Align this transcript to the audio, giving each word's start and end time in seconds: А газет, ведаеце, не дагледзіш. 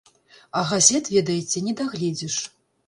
А 0.61 0.63
газет, 0.71 1.11
ведаеце, 1.17 1.65
не 1.69 1.77
дагледзіш. 1.85 2.45